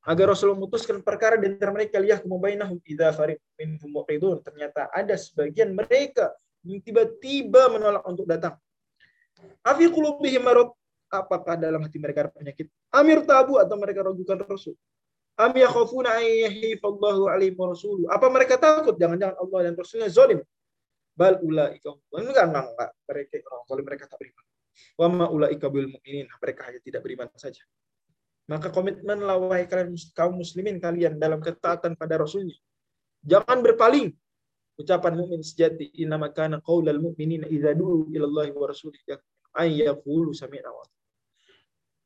agar 0.08 0.32
Rasul 0.32 0.56
memutuskan 0.56 1.04
perkara 1.04 1.36
di 1.36 1.52
antara 1.52 1.75
mereka 1.75 2.00
liyah 2.00 2.24
bainahum 2.24 2.80
idza 2.84 3.12
fariq 3.12 3.40
ternyata 4.44 4.88
ada 4.92 5.16
sebagian 5.20 5.75
mereka 5.75 6.32
yang 6.63 6.80
tiba-tiba 6.80 7.68
menolak 7.75 8.04
untuk 8.08 8.24
datang. 8.24 8.56
Afi 9.63 9.92
apakah 11.13 11.53
dalam 11.62 11.86
hati 11.86 12.01
mereka 12.01 12.25
ada 12.25 12.32
penyakit? 12.34 12.65
Amir 12.89 13.22
tabu 13.22 13.62
atau 13.62 13.77
mereka 13.77 14.01
ragukan 14.01 14.41
Rasul? 14.50 14.74
Am 15.38 15.53
yakhafuna 15.53 16.17
an 16.17 16.25
yahifallahu 16.25 17.29
alaihi 17.29 17.53
wa 17.53 17.70
rasuluh. 17.70 18.10
Apa 18.10 18.29
mereka 18.34 18.58
takut 18.58 18.98
jangan-jangan 18.98 19.38
Allah 19.38 19.60
dan 19.70 19.74
Rasulnya 19.77 20.10
zalim? 20.10 20.41
bal 21.13 21.38
ulaika 21.46 21.93
enggak 22.17 22.46
enggak 22.50 22.65
enggak 22.74 22.89
mereka 23.05 23.36
orang 23.46 23.65
zalim 23.70 23.86
mereka 23.86 24.03
tak 24.10 24.17
beriman 24.17 24.46
wa 24.98 25.08
ma 25.10 25.25
ulaika 25.29 25.65
bil 25.70 25.88
mu'minin 25.93 26.25
mereka 26.41 26.62
hanya 26.65 26.79
tidak 26.82 27.01
beriman 27.05 27.29
saja 27.38 27.62
maka 28.50 28.74
komitmen 28.74 29.22
wahai 29.22 29.70
kalian 29.70 29.93
kaum 30.17 30.41
muslimin 30.41 30.82
kalian 30.82 31.22
dalam 31.22 31.39
ketaatan 31.39 31.93
pada 31.93 32.17
rasulnya 32.17 32.58
jangan 33.22 33.62
berpaling 33.62 34.10
ucapan 34.74 35.13
mukmin 35.13 35.46
sejati 35.46 35.93
inna 36.01 36.17
kana 36.34 36.58
qaulal 36.65 36.98
mu'minina 36.98 37.46
idza 37.46 37.77
du'u 37.77 38.10
ila 38.10 38.25
Allah 38.25 38.48
wa 38.58 38.65
rasulihi 38.65 39.13
ay 39.53 39.86
yaqulu 39.86 40.34
sami'na 40.34 40.74
wa 40.74 40.82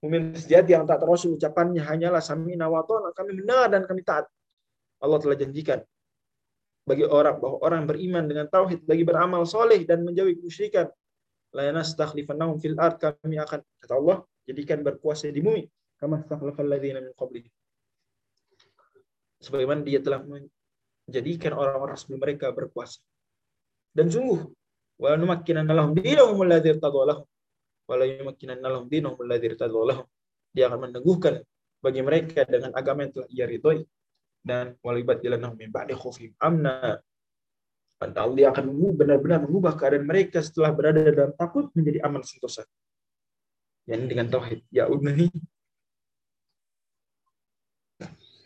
Mukmin 0.07 0.31
sejati 0.39 0.71
yang 0.71 0.87
tak 0.87 1.03
rasul 1.03 1.35
ucapannya 1.35 1.83
hanyalah 1.83 2.23
sami'na 2.23 2.71
wa 2.71 2.79
kami 3.11 3.35
mendengar 3.35 3.67
dan 3.67 3.83
kami 3.83 4.07
taat. 4.07 4.23
Allah 5.03 5.19
telah 5.19 5.35
janjikan 5.35 5.83
bagi 6.87 7.03
orang 7.03 7.35
bahwa 7.43 7.59
orang 7.59 7.83
beriman 7.83 8.23
dengan 8.23 8.47
tauhid 8.47 8.87
bagi 8.87 9.03
beramal 9.03 9.43
soleh 9.43 9.83
dan 9.83 10.07
menjauhi 10.07 10.39
kemusyrikan 10.39 10.87
la 11.51 11.67
yanastakhlifannahum 11.67 12.55
fil 12.63 12.79
ard 12.79 12.95
kami 13.03 13.35
akan 13.35 13.59
kata 13.83 13.93
Allah 13.99 14.23
jadikan 14.47 14.79
berkuasa 14.79 15.27
di 15.27 15.43
bumi. 15.43 15.67
Kama 15.99 16.23
stakhlafal 16.23 16.63
ladzina 16.63 17.03
min 17.03 17.11
qablihim. 17.11 17.51
Sebagaimana 19.43 19.83
dia 19.83 19.99
telah 19.99 20.23
menjadikan 20.23 21.51
orang-orang 21.59 21.99
sebelum 21.99 22.23
mereka 22.23 22.55
berkuasa. 22.55 23.03
Dan 23.91 24.07
sungguh 24.07 24.47
wa 25.03 25.19
numakkinanna 25.19 25.75
lahum 25.75 25.91
dinahum 25.91 26.39
alladzi 26.47 26.71
irtadalahum 26.71 27.27
dia 30.51 30.63
akan 30.67 30.79
meneguhkan 30.89 31.39
bagi 31.79 32.01
mereka 32.03 32.43
dengan 32.43 32.75
agama 32.75 33.07
yang 33.07 33.13
telah 33.15 33.29
ia 33.31 33.45
ridhoi 33.47 33.79
dan 34.43 34.75
walibat 34.83 35.23
ilanahum 35.23 35.55
min 35.55 35.71
ba'di 35.71 35.95
amna 36.41 36.99
dan 37.97 38.13
Allah 38.13 38.53
akan 38.53 38.65
benar-benar 38.93 39.41
mengubah 39.41 39.73
keadaan 39.73 40.05
mereka 40.05 40.37
setelah 40.45 40.69
berada 40.69 41.01
dalam 41.09 41.33
takut 41.33 41.73
menjadi 41.73 42.05
aman 42.05 42.21
sentosa. 42.21 42.61
Yang 43.89 44.01
dengan 44.05 44.27
tauhid. 44.29 44.61
Ya 44.69 44.85
udnahi. 44.85 45.33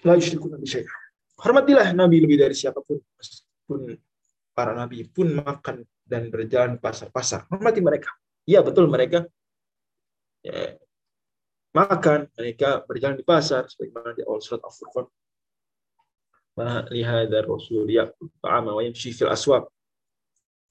La 0.07 0.15
yushriku 0.15 0.47
nabi 0.47 0.65
syai'ah. 0.71 0.95
Hormatilah 1.41 1.91
Nabi 1.91 2.23
lebih 2.23 2.39
dari 2.39 2.55
siapa 2.55 2.79
pun. 2.79 2.95
Meskipun 2.95 3.91
para 4.55 4.71
Nabi 4.71 5.03
pun 5.11 5.35
makan 5.35 5.83
dan 6.07 6.31
berjalan 6.31 6.79
pasar-pasar. 6.79 7.43
Hormati 7.51 7.83
mereka. 7.83 8.07
Iya 8.49 8.65
betul 8.65 8.89
mereka 8.89 9.25
ya, 10.41 10.75
makan, 11.71 12.27
mereka 12.35 12.81
berjalan 12.83 13.17
di 13.17 13.25
pasar. 13.25 13.69
Sebagaimana 13.69 14.17
di 14.17 14.25
awal 14.25 14.41
surat 14.41 14.61
Al-Furqan 14.65 15.05
lihada 16.91 17.41
rasul 17.47 17.87
yaqul 17.87 18.29
ta'ama 18.43 18.75
wa 18.75 18.81
yamshi 18.83 19.15
fil 19.15 19.31
aswaq. 19.31 19.65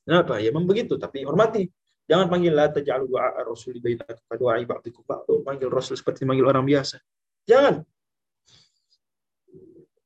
Kenapa? 0.05 0.43
Ya 0.43 0.51
memang 0.51 0.67
begitu, 0.69 0.99
tapi 0.99 1.23
hormati. 1.23 1.71
Jangan 2.11 2.27
panggil 2.27 2.51
la 2.51 2.67
taj'alu 2.67 3.07
du'a 3.07 3.39
rasul 3.47 3.79
bainakum 3.79 4.25
ka 4.27 4.35
du'a 4.35 4.59
ba'dikum 4.67 5.07
ba'du. 5.07 5.47
Panggil 5.47 5.71
rasul 5.71 5.95
seperti 5.95 6.27
manggil 6.27 6.43
orang 6.43 6.67
biasa. 6.67 6.99
Jangan. 7.47 7.87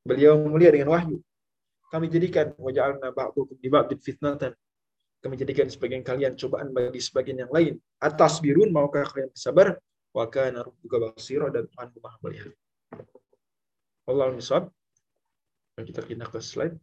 Beliau 0.05 0.37
mulia 0.37 0.69
dengan 0.69 0.93
wahyu. 0.93 1.17
Kami 1.89 2.05
jadikan 2.13 2.53
waja'alna 2.61 3.09
ba'dukum 3.09 3.57
di 3.57 3.69
ba'din 3.73 3.97
fitnatan. 3.97 4.53
Kami 5.25 5.41
jadikan 5.41 5.65
sebagian 5.65 6.05
kalian 6.05 6.37
cobaan 6.37 6.69
bagi 6.69 7.01
sebagian 7.01 7.41
yang 7.41 7.49
lain. 7.49 7.81
Atas 7.97 8.37
birun 8.37 8.69
maukah 8.69 9.09
kalian 9.09 9.33
bersabar? 9.33 9.81
Wa 10.13 10.29
kana 10.29 10.61
rabbuka 10.61 11.01
basira 11.01 11.49
dan 11.49 11.65
Tuhan 11.65 11.89
Maha 11.97 12.17
melihat. 12.21 12.53
Allah 14.05 14.29
misal 14.29 14.69
kita 15.81 16.05
pindah 16.05 16.29
ke 16.29 16.37
slide. 16.37 16.77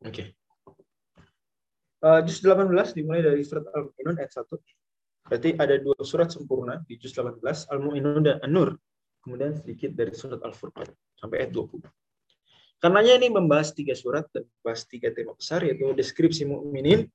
Oke. 0.00 0.08
Okay. 0.08 0.26
Uh, 2.00 2.24
juz 2.24 2.40
18 2.40 2.96
dimulai 2.96 3.20
dari 3.20 3.44
surat 3.44 3.68
Al-Mu'minun 3.76 4.16
ayat 4.16 4.32
1. 4.32 4.77
Berarti 5.28 5.54
ada 5.60 5.76
dua 5.76 5.96
surat 6.00 6.32
sempurna 6.32 6.80
di 6.88 6.96
juz 6.96 7.12
18, 7.12 7.44
Al-Mu'minun 7.68 8.24
dan 8.24 8.36
An-Nur. 8.40 8.80
Kemudian 9.20 9.60
sedikit 9.60 9.92
dari 9.92 10.16
surat 10.16 10.40
Al-Furqan 10.40 10.88
sampai 11.20 11.44
ayat 11.44 11.52
20. 11.52 11.84
Karenanya 12.80 13.14
ini 13.20 13.28
membahas 13.28 13.74
tiga 13.76 13.92
surat 13.92 14.24
dan 14.32 14.48
membahas 14.48 14.86
tiga 14.88 15.12
tema 15.12 15.34
besar 15.36 15.66
yaitu 15.66 15.92
deskripsi 15.92 16.48
mukminin, 16.48 17.10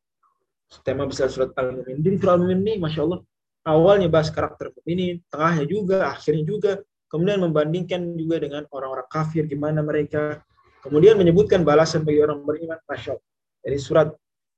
tema 0.86 1.10
besar 1.10 1.34
surat 1.34 1.50
Al-Mu'min. 1.58 2.06
Jadi 2.06 2.16
surat 2.22 2.38
Al-Mu'min 2.38 2.62
ini 2.62 2.74
Masya 2.78 3.02
Allah 3.02 3.20
awalnya 3.64 4.12
bahas 4.12 4.30
karakter 4.30 4.76
mukminin, 4.76 5.24
tengahnya 5.32 5.66
juga, 5.66 6.12
akhirnya 6.12 6.44
juga, 6.44 6.72
kemudian 7.08 7.40
membandingkan 7.42 8.02
juga 8.20 8.44
dengan 8.44 8.64
orang-orang 8.70 9.08
kafir 9.08 9.48
gimana 9.48 9.80
mereka, 9.80 10.44
kemudian 10.84 11.16
menyebutkan 11.16 11.64
balasan 11.64 12.04
bagi 12.04 12.20
orang 12.20 12.44
beriman, 12.44 12.80
Masya 12.84 13.16
Allah. 13.16 13.28
Jadi 13.64 13.78
surat 13.80 14.08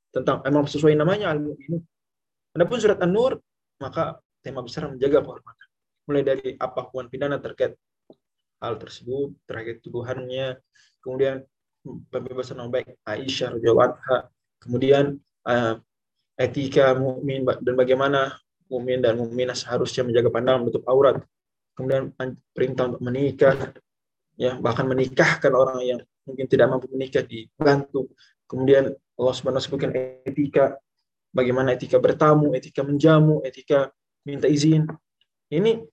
tentang 0.09 0.41
emang 0.43 0.65
sesuai 0.65 0.97
namanya 0.97 1.29
Al-Mu'min. 1.31 1.77
Adapun 2.55 2.79
surat 2.79 2.99
An-Nur, 3.03 3.43
maka 3.83 4.23
tema 4.39 4.63
besar 4.63 4.87
menjaga 4.87 5.19
kehormatan. 5.19 5.67
Mulai 6.07 6.23
dari 6.23 6.47
apa 6.55 6.87
hukuman 6.87 7.11
pidana 7.11 7.35
terkait 7.37 7.75
hal 8.63 8.79
tersebut, 8.79 9.35
terkait 9.43 9.83
tuduhannya, 9.83 10.55
kemudian 11.03 11.43
pembebasan 12.09 12.57
nama 12.57 12.71
baik 12.71 12.97
Aisyah 13.05 13.59
radhiyallahu 13.59 13.93
kemudian 14.63 15.21
uh, 15.45 15.77
etika 16.39 16.97
mukmin 16.97 17.45
dan 17.45 17.75
bagaimana 17.77 18.39
mumin 18.65 19.03
dan 19.03 19.21
muminah 19.21 19.53
seharusnya 19.53 20.01
menjaga 20.01 20.29
pandangan 20.33 20.65
menutup 20.65 20.83
aurat. 20.89 21.21
Kemudian 21.75 22.15
perintah 22.55 22.87
untuk 22.87 23.03
menikah, 23.03 23.75
ya 24.39 24.55
bahkan 24.63 24.87
menikahkan 24.87 25.51
orang 25.51 25.83
yang 25.83 25.99
mungkin 26.23 26.47
tidak 26.47 26.71
mampu 26.71 26.87
menikah 26.87 27.21
dibantu. 27.21 28.07
Kemudian 28.47 28.95
Allah 29.19 29.33
Subhanahu 29.35 29.59
sebutkan 29.59 29.91
etika, 30.23 30.79
bagaimana 31.35 31.75
etika 31.75 31.99
bertamu, 31.99 32.55
etika 32.55 32.81
menjamu, 32.87 33.43
etika 33.43 33.91
minta 34.23 34.47
izin. 34.47 34.87
Ini 35.51 35.83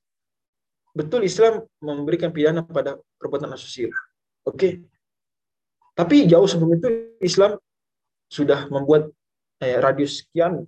betul 0.95 1.27
Islam 1.27 1.67
memberikan 1.83 2.31
pidana 2.31 2.63
pada 2.63 2.95
perbuatan 3.19 3.51
asusila. 3.51 3.99
Oke. 4.47 4.55
Okay. 4.55 4.73
Tapi 5.93 6.25
jauh 6.31 6.49
sebelum 6.49 6.79
itu 6.79 6.89
Islam 7.21 7.59
sudah 8.31 8.71
membuat 8.73 9.13
eh, 9.61 9.77
radius 9.77 10.25
sekian 10.25 10.65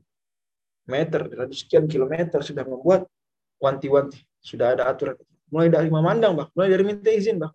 meter, 0.85 1.25
radius 1.33 1.65
sekian 1.65 1.89
kilometer 1.89 2.45
sudah 2.45 2.67
membuat 2.69 3.09
wanti-wanti, 3.57 4.21
sudah 4.45 4.77
ada 4.77 4.85
aturan. 4.93 5.17
Mulai 5.49 5.73
dari 5.73 5.89
memandang, 5.89 6.37
bah, 6.37 6.53
mulai 6.53 6.77
dari 6.77 6.85
minta 6.85 7.09
izin, 7.09 7.41
bah. 7.41 7.55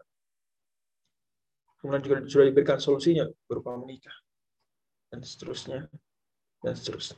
Kemudian 1.78 2.02
juga 2.02 2.16
sudah 2.26 2.46
diberikan 2.50 2.82
solusinya 2.82 3.30
berupa 3.46 3.78
menikah 3.78 4.18
dan 5.14 5.24
seterusnya 5.24 5.88
dan 6.60 6.74
seterusnya. 6.76 7.18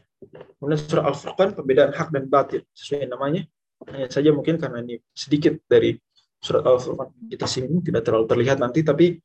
Kemudian 0.58 0.80
surah 0.80 1.06
Al-Furqan 1.10 1.58
perbedaan 1.58 1.92
hak 1.94 2.14
dan 2.14 2.30
batil 2.30 2.62
sesuai 2.78 3.10
namanya. 3.10 3.42
Hanya 3.90 4.08
saja 4.14 4.30
mungkin 4.30 4.62
karena 4.62 4.86
ini 4.86 5.02
sedikit 5.10 5.58
dari 5.66 5.98
surat 6.38 6.62
Al-Furqan 6.62 7.10
kita 7.30 7.50
singgung 7.50 7.82
tidak 7.82 8.06
terlalu 8.06 8.30
terlihat 8.30 8.62
nanti 8.62 8.86
tapi 8.86 9.18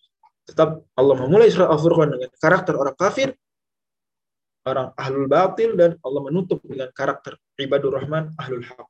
tetap 0.46 0.85
Allah 0.96 1.16
memulai 1.20 1.52
surat 1.52 1.68
Al-Furqan 1.68 2.16
dengan 2.16 2.30
karakter 2.38 2.75
orang 2.78 2.96
kafir, 2.96 3.35
orang 4.64 4.94
ahlul 4.94 5.26
batil, 5.26 5.75
dan 5.75 5.99
Allah 6.00 6.20
menutup 6.23 6.62
dengan 6.62 6.88
karakter 6.94 7.37
ibadur 7.58 7.99
rahman 7.99 8.32
ahlul 8.38 8.62
haq. 8.62 8.88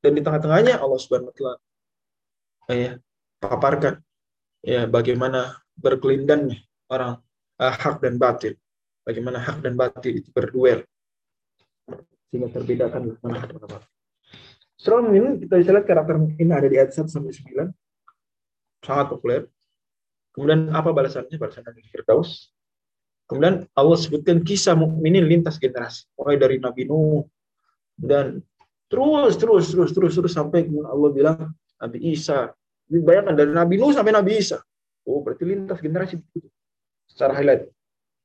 Dan 0.00 0.16
di 0.16 0.20
tengah-tengahnya 0.24 0.80
Allah 0.80 0.98
subhanahu 0.98 1.30
wa 1.30 1.36
ta'ala 1.36 1.54
ya, 2.72 2.92
paparkan 3.38 3.94
ya 4.64 4.88
bagaimana 4.88 5.60
berkelindannya 5.76 6.58
orang 6.90 7.20
uh, 7.60 7.74
hak 7.74 8.02
dan 8.02 8.18
batil. 8.18 8.58
Bagaimana 9.06 9.38
hak 9.40 9.64
dan 9.64 9.74
batil 9.74 10.20
itu 10.20 10.30
berduel. 10.30 10.84
Sehingga 12.30 12.48
terbedakan 12.52 13.18
mana 13.24 13.38
hak 13.42 13.50
dan 14.80 15.36
kita 15.44 15.54
bisa 15.60 15.70
lihat 15.76 15.84
karakter 15.84 16.16
ini 16.40 16.52
ada 16.56 16.64
di 16.64 16.80
ayat 16.80 16.96
1 16.96 17.04
sampai 17.04 17.36
9. 17.36 17.68
Sangat 18.80 19.06
populer. 19.12 19.44
Kemudian 20.32 20.72
apa 20.72 20.88
balasannya? 20.96 21.36
Balasan 21.36 21.68
dari 21.68 21.84
Firdaus. 21.84 22.48
Kemudian 23.28 23.68
Allah 23.76 23.98
sebutkan 24.00 24.40
kisah 24.40 24.74
mukminin 24.74 25.22
lintas 25.28 25.60
generasi, 25.60 26.08
mulai 26.18 26.34
dari 26.34 26.58
Nabi 26.58 26.82
Nuh 26.88 27.22
dan 27.94 28.42
terus 28.90 29.38
terus 29.38 29.70
terus 29.70 29.90
terus 29.94 30.12
terus 30.18 30.32
sampai 30.34 30.66
Allah 30.66 31.10
bilang 31.14 31.38
Nabi 31.78 32.10
Isa. 32.10 32.50
Bayangkan 32.90 33.38
dari 33.38 33.52
Nabi 33.54 33.78
Nuh 33.78 33.94
sampai 33.94 34.10
Nabi 34.10 34.40
Isa. 34.40 34.58
Oh, 35.06 35.22
berarti 35.22 35.46
lintas 35.46 35.78
generasi 35.78 36.18
secara 37.06 37.36
highlight. 37.38 37.70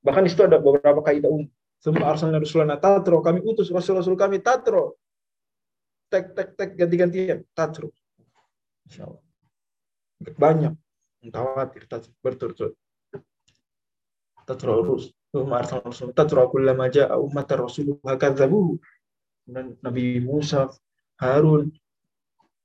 Bahkan 0.05 0.21
di 0.21 0.29
situ 0.29 0.45
ada 0.45 0.61
beberapa 0.61 1.01
kaidah 1.01 1.33
umum. 1.33 1.49
Semua 1.81 2.13
arsalna 2.13 2.37
rasulana 2.37 2.77
tatro, 2.77 3.19
kami 3.25 3.41
utus 3.41 3.73
rasul-rasul 3.73 4.13
kami 4.13 4.39
tatro. 4.39 5.01
Tek 6.13 6.37
tek 6.37 6.49
tek 6.53 6.69
ganti-gantian 6.77 7.41
tatro. 7.57 7.89
Insyaallah. 8.85 9.21
Banyak 10.37 10.73
mutawatir 11.25 11.89
berturut-turut 12.21 12.77
tatrurus 14.45 15.09
tatra 16.13 16.45
kullama 16.47 16.85
ja'a 16.87 17.17
ummatan 17.17 17.65
rasuluha 17.65 18.13
kadzabuhu 18.15 18.77
dan 19.49 19.73
Nabi 19.81 20.21
Musa 20.21 20.69
Harun 21.17 21.73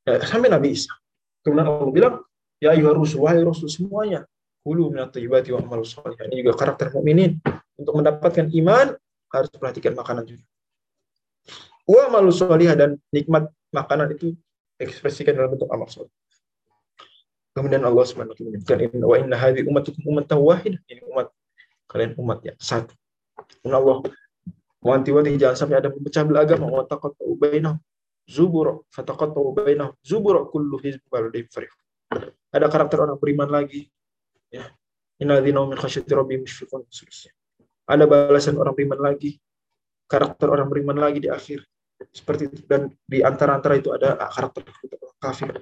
ya, 0.05 0.21
sampai 0.21 0.53
Nabi 0.53 0.77
Isa 0.77 0.93
kemudian 1.41 1.67
Allah 1.67 1.93
bilang 1.93 2.15
ya 2.61 2.77
ayyuhar 2.77 2.95
rusul 3.01 3.25
wahai 3.25 3.41
rasul 3.41 3.73
semuanya 3.73 4.29
hulu 4.67 4.93
minat 4.93 5.11
thayyibati 5.15 5.55
wa 5.57 5.63
salih 5.85 6.17
ini 6.29 6.45
juga 6.45 6.55
karakter 6.57 6.93
mukminin 6.93 7.41
untuk 7.81 7.95
mendapatkan 7.97 8.47
iman 8.53 8.97
harus 9.31 9.51
perhatikan 9.57 9.97
makanan 9.97 10.25
juga 10.29 10.45
wa 11.89 12.01
amal 12.07 12.29
salih 12.31 12.71
dan 12.77 13.01
nikmat 13.11 13.49
makanan 13.73 14.13
itu 14.15 14.37
ekspresikan 14.77 15.37
dalam 15.37 15.57
bentuk 15.57 15.71
amal 15.73 15.89
salih 15.89 16.13
Kemudian 17.51 17.83
Allah 17.83 18.05
Subhanahu 18.07 18.31
wa 18.31 18.37
taala 18.39 18.51
menyebutkan 18.55 18.79
wa 19.03 19.17
inna 19.19 19.37
hadhihi 19.37 19.67
ummatukum 19.67 20.03
ummatan 20.07 20.39
wahidah. 20.39 20.81
Ini 20.87 21.03
umat 21.11 21.35
kalian 21.91 22.15
umat 22.23 22.39
yang 22.47 22.59
satu. 22.63 22.95
Kemudian 23.59 23.75
Allah 23.75 23.97
wanti-wanti 24.81 25.35
jangan 25.35 25.57
sampai 25.59 25.77
ada 25.83 25.91
pemecah 25.91 26.23
belah 26.23 26.47
agama 26.47 26.71
wa 26.71 26.87
taqattu 26.87 27.35
bainahum 27.37 27.83
zubur 28.31 28.87
fataqattu 28.95 29.41
bainahum 29.59 29.99
zubur 30.07 30.47
kullu 30.47 30.79
hizbin. 30.79 31.35
Ada 32.55 32.67
karakter 32.71 33.03
orang 33.03 33.19
beriman 33.19 33.51
lagi 33.51 33.91
ya. 34.51 34.69
Innadzina 35.21 35.63
min 35.65 35.77
khasyati 35.79 36.13
rabbihim 36.13 36.43
mushfiqun 36.45 36.85
Ada 37.87 38.05
balasan 38.07 38.57
orang 38.57 38.75
beriman 38.75 39.01
lagi. 39.01 39.39
Karakter 40.11 40.51
orang 40.51 40.67
beriman 40.67 40.99
lagi 40.99 41.23
di 41.23 41.31
akhir. 41.31 41.63
Seperti 42.11 42.49
itu 42.49 42.65
dan 42.65 42.91
di 43.05 43.21
antara-antara 43.21 43.77
itu 43.77 43.93
ada 43.93 44.17
karakter 44.17 44.65
kafir 45.21 45.53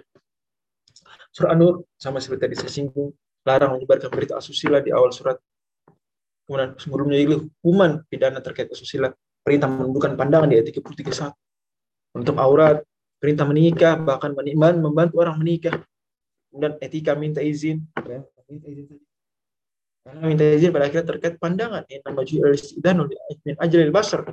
Surah 1.35 1.55
An-Nur 1.55 1.85
sama 1.99 2.23
seperti 2.23 2.49
tadi 2.49 2.57
saya 2.57 2.73
singgung, 2.73 3.13
larang 3.45 3.77
menyebarkan 3.77 4.11
berita 4.11 4.41
asusila 4.41 4.81
di 4.81 4.91
awal 4.91 5.13
surat. 5.13 5.37
Kemudian 6.49 6.75
sebelumnya 6.81 7.21
juga 7.21 7.45
hukuman 7.45 8.03
pidana 8.09 8.41
terkait 8.41 8.73
asusila, 8.73 9.13
perintah 9.45 9.69
menundukkan 9.69 10.17
pandangan 10.17 10.49
di 10.49 10.57
ayat 10.57 10.73
33 10.73 12.17
Untuk 12.17 12.35
aurat, 12.41 12.81
perintah 13.21 13.45
menikah, 13.45 14.01
bahkan 14.01 14.33
membantu 14.33 15.21
orang 15.21 15.37
menikah. 15.37 15.77
Kemudian 16.49 16.81
etika 16.81 17.13
minta 17.13 17.45
izin. 17.45 17.85
Karena 18.49 20.25
minta 20.25 20.45
izin 20.45 20.73
pada 20.73 20.89
akhirnya 20.89 21.07
terkait 21.07 21.37
pandangan. 21.37 21.85
Ini 21.85 22.01
nama 22.01 22.25
dan 22.81 22.97
min 23.45 23.57
ajril 23.61 23.93
basar. 23.93 24.25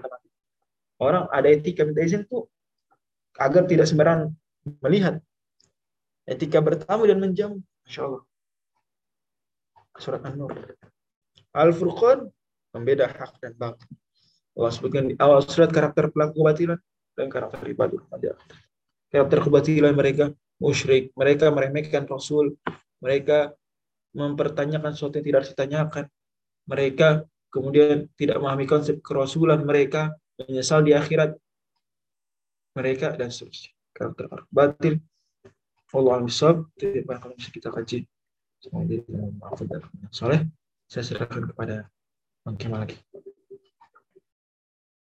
Orang 0.96 1.28
ada 1.30 1.52
etika 1.52 1.84
minta 1.84 2.00
izin 2.00 2.24
itu 2.24 2.48
agar 3.36 3.68
tidak 3.68 3.92
sembarangan 3.92 4.32
melihat 4.80 5.20
etika 6.24 6.64
bertamu 6.64 7.04
dan 7.04 7.20
menjamu. 7.20 7.60
Masya 7.84 8.02
Allah. 8.08 8.24
Surat 10.00 10.24
An-Nur. 10.24 10.52
Al-Furqan 11.56 12.32
membeda 12.76 13.08
hak 13.08 13.40
dan 13.44 13.56
batil. 13.56 13.88
Allah 14.56 14.72
sebutkan 14.72 15.12
di 15.12 15.16
awal 15.20 15.44
surat 15.44 15.68
karakter 15.68 16.08
pelaku 16.12 16.40
kebatilan 16.40 16.80
dan 17.16 17.28
karakter 17.28 17.60
ibadah 17.68 18.00
karakter 19.16 19.40
kebatilan 19.48 19.96
mereka 19.96 20.36
musyrik, 20.60 21.16
mereka 21.16 21.48
meremehkan 21.48 22.04
Rasul, 22.04 22.60
mereka 23.00 23.56
mempertanyakan 24.16 24.96
sesuatu 24.96 25.20
yang 25.20 25.26
tidak 25.28 25.40
harus 25.44 25.52
ditanyakan, 25.52 26.06
mereka 26.66 27.08
kemudian 27.52 28.08
tidak 28.16 28.40
memahami 28.40 28.66
konsep 28.66 29.04
kerasulan 29.04 29.62
mereka, 29.68 30.16
menyesal 30.40 30.82
di 30.84 30.96
akhirat 30.96 31.36
mereka 32.76 33.16
dan 33.16 33.32
seterusnya. 33.32 33.72
Karakter 33.96 34.28
batil 34.52 35.00
Allah 35.96 36.14
al-Misab, 36.20 36.68
itu 36.76 37.00
yang 37.00 37.32
bisa 37.36 37.50
kita 37.52 37.72
kaji. 37.72 38.04
Semoga 38.60 38.84
jadi 38.92 39.04
dan 39.72 39.84
soleh. 40.12 40.42
Saya 40.92 41.04
serahkan 41.08 41.56
kepada 41.56 41.88
Bang 42.44 42.60
Kemal 42.60 42.84
lagi. 42.84 42.98